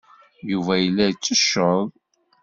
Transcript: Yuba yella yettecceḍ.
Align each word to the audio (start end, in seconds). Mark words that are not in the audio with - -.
Yuba 0.51 0.73
yella 0.77 1.05
yettecceḍ. 1.07 1.85